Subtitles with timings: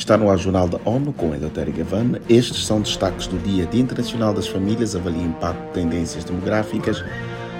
[0.00, 2.18] Está no ar Jornal da ONU com Eleutério Gavan.
[2.26, 7.04] Estes são destaques do Dia de Internacional das Famílias avalia impacto de tendências demográficas.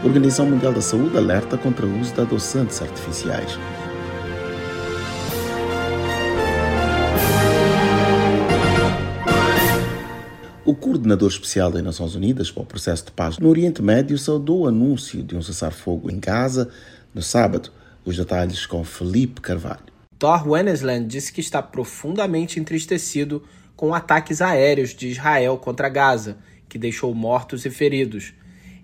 [0.02, 3.58] Organização Mundial da Saúde alerta contra o uso de adoçantes artificiais.
[10.64, 14.62] O coordenador especial das Nações Unidas para o processo de paz no Oriente Médio saudou
[14.62, 16.70] o anúncio de um cessar-fogo em Gaza
[17.14, 17.70] no sábado.
[18.02, 19.89] Os detalhes com Felipe Carvalho.
[20.20, 23.42] Thor Wennesland disse que está profundamente entristecido
[23.74, 26.36] com ataques aéreos de Israel contra Gaza,
[26.68, 28.34] que deixou mortos e feridos.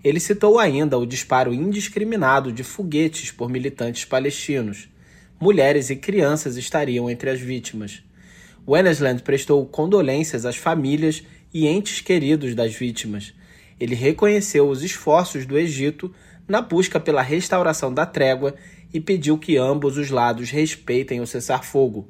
[0.03, 4.89] Ele citou ainda o disparo indiscriminado de foguetes por militantes palestinos.
[5.39, 8.01] Mulheres e crianças estariam entre as vítimas.
[8.67, 13.31] Wennesland prestou condolências às famílias e entes queridos das vítimas.
[13.79, 16.11] Ele reconheceu os esforços do Egito
[16.47, 18.55] na busca pela restauração da trégua
[18.93, 22.07] e pediu que ambos os lados respeitem o cessar-fogo.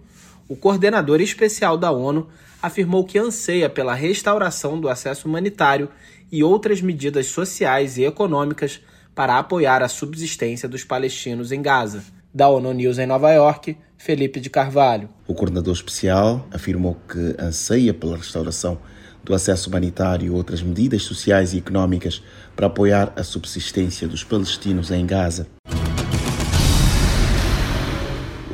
[0.47, 2.28] O coordenador especial da ONU
[2.61, 5.89] afirmou que anseia pela restauração do acesso humanitário
[6.31, 8.81] e outras medidas sociais e econômicas
[9.14, 12.03] para apoiar a subsistência dos palestinos em Gaza.
[12.34, 15.09] Da ONU News em Nova York, Felipe de Carvalho.
[15.28, 18.80] O coordenador especial afirmou que anseia pela restauração
[19.23, 22.22] do acesso humanitário e outras medidas sociais e econômicas
[22.56, 25.47] para apoiar a subsistência dos palestinos em Gaza.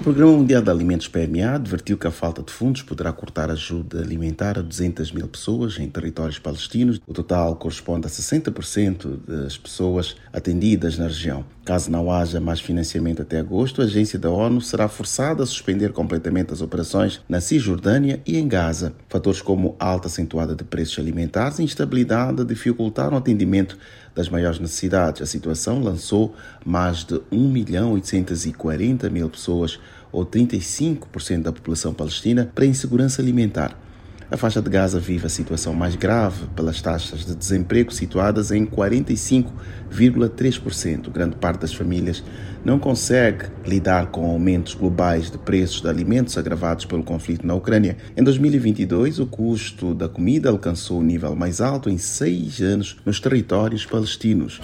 [0.04, 3.54] O Programa Mundial de Alimentos PMA advertiu que a falta de fundos poderá cortar a
[3.54, 7.00] ajuda alimentar a 200 mil pessoas em territórios palestinos.
[7.08, 11.46] O total corresponde a 60% das pessoas atendidas na região.
[11.64, 15.94] Caso não haja mais financiamento até agosto, a agência da ONU será forçada a suspender
[15.94, 18.94] completamente as operações na Cisjordânia e em Gaza.
[19.08, 23.78] Fatores como alta acentuada de preços alimentares e instabilidade dificultaram o atendimento
[24.16, 25.22] das maiores necessidades.
[25.22, 29.80] A situação lançou mais de 1 milhão 840 mil pessoas,
[30.12, 33.83] ou 35% da população palestina, para insegurança alimentar.
[34.34, 38.66] A faixa de Gaza vive a situação mais grave pelas taxas de desemprego situadas em
[38.66, 41.12] 45,3%.
[41.12, 42.24] Grande parte das famílias
[42.66, 47.96] não consegue lidar com aumentos globais de preços de alimentos agravados pelo conflito na Ucrânia.
[48.18, 53.20] Em 2022, o custo da comida alcançou o nível mais alto em seis anos nos
[53.20, 54.60] territórios palestinos.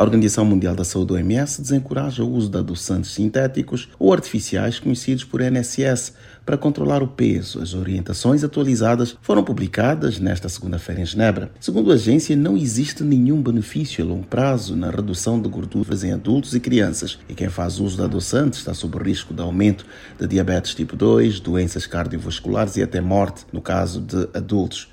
[0.00, 5.24] A Organização Mundial da Saúde, OMS, desencoraja o uso de adoçantes sintéticos ou artificiais conhecidos
[5.24, 6.14] por NSS
[6.46, 7.60] para controlar o peso.
[7.60, 11.50] As orientações atualizadas foram publicadas nesta segunda-feira em Genebra.
[11.60, 16.12] Segundo a agência, não existe nenhum benefício a longo prazo na redução de gorduras em
[16.12, 19.84] adultos e crianças, e quem faz uso de adoçantes está sob risco de aumento
[20.18, 24.89] de diabetes tipo 2, doenças cardiovasculares e até morte no caso de adultos.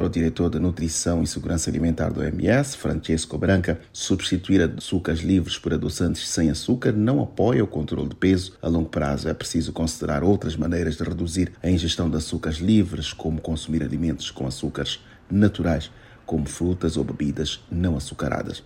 [0.00, 5.58] Para o diretor da Nutrição e Segurança Alimentar do OMS, Francesco Branca, substituir açúcares livres
[5.58, 9.28] por adoçantes sem açúcar não apoia o controle de peso a longo prazo.
[9.28, 14.30] É preciso considerar outras maneiras de reduzir a ingestão de açúcares livres, como consumir alimentos
[14.30, 15.00] com açúcares
[15.30, 15.90] naturais,
[16.24, 18.62] como frutas ou bebidas não açucaradas.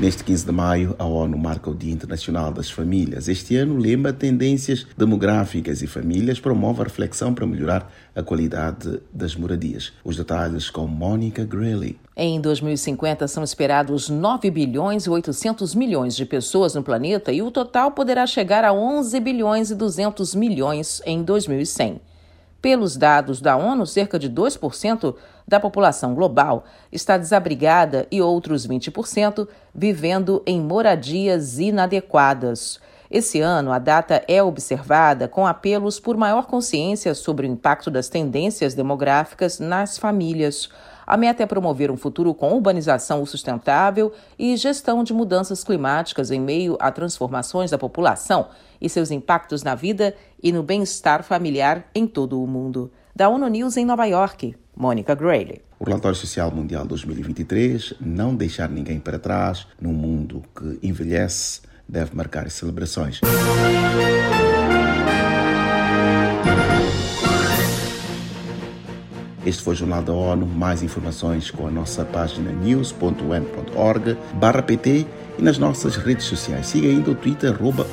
[0.00, 3.26] Neste 15 de maio, a ONU marca o Dia Internacional das Famílias.
[3.26, 9.00] Este ano, o lema Tendências Demográficas e Famílias promove a reflexão para melhorar a qualidade
[9.12, 9.92] das moradias.
[10.04, 11.98] Os detalhes com Monica Greeley.
[12.16, 17.50] Em 2050, são esperados 9 bilhões e 800 milhões de pessoas no planeta e o
[17.50, 22.00] total poderá chegar a 11 bilhões e 200 milhões em 2100.
[22.60, 25.14] Pelos dados da ONU, cerca de 2%
[25.46, 32.80] da população global está desabrigada e outros 20% vivendo em moradias inadequadas.
[33.10, 38.08] Esse ano, a data é observada com apelos por maior consciência sobre o impacto das
[38.08, 40.68] tendências demográficas nas famílias.
[41.08, 46.38] A meta é promover um futuro com urbanização sustentável e gestão de mudanças climáticas em
[46.38, 48.48] meio a transformações da população
[48.78, 52.92] e seus impactos na vida e no bem-estar familiar em todo o mundo.
[53.16, 55.62] Da ONU News em Nova York, Mônica Grayley.
[55.80, 62.14] O Relatório Social Mundial 2023, não deixar ninguém para trás, num mundo que envelhece, deve
[62.14, 63.18] marcar celebrações.
[69.46, 70.46] Este foi o Jornal da ONU.
[70.46, 74.16] Mais informações com a nossa página news.un.org
[74.66, 75.06] pt
[75.38, 76.66] e nas nossas redes sociais.
[76.66, 77.86] Siga ainda o Twitter, arroba.